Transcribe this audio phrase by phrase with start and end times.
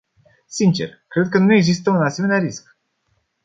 [0.47, 2.77] Sincer, cred că nu există un asemenea risc.